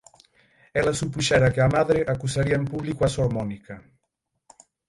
Ela 0.79 0.99
supuxera 1.01 1.51
que 1.53 1.61
a 1.63 1.71
Madre 1.75 1.99
acusaría 2.13 2.59
en 2.61 2.65
público 2.71 3.01
a 3.03 3.09
sor 3.15 3.29
Mónica. 3.37 3.75